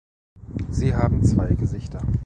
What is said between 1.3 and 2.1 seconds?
Gesichter.